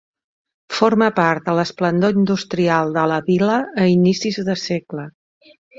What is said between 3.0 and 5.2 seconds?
la vila a inicis de segle.